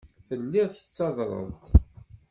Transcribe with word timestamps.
Telliḍ 0.27 0.67
tettadreḍ-d. 0.71 1.51